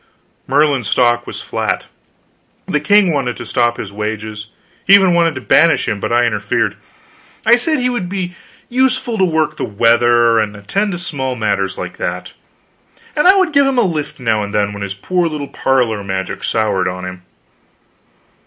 [0.47, 1.85] Merlin's stock was flat.
[2.65, 4.47] The king wanted to stop his wages;
[4.87, 6.75] he even wanted to banish him, but I interfered.
[7.45, 8.35] I said he would be
[8.67, 12.33] useful to work the weather, and attend to small matters like that,
[13.15, 16.03] and I would give him a lift now and then when his poor little parlor
[16.03, 17.21] magic soured on him.